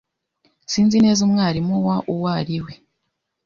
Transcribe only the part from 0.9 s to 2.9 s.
neza umwarimu wa uwo ari we.